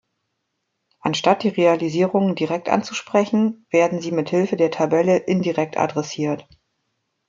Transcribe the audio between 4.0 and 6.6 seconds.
sie mit Hilfe der Tabelle indirekt adressiert.